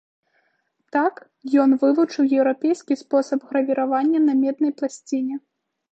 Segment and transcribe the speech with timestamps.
[0.95, 1.19] Так,
[1.63, 5.35] ён вывучыў еўрапейскі спосаб гравіравання на меднай пласціне.